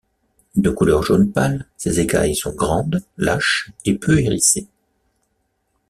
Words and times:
De 0.55 0.71
couleur 0.71 1.03
jaune 1.03 1.31
pâle, 1.31 1.67
ses 1.77 1.99
écailles 1.99 2.35
sont 2.35 2.55
grandes, 2.55 3.03
lâches 3.19 3.69
et 3.85 3.91
un 3.91 3.97
peu 3.97 4.19
hérissées. 4.19 4.67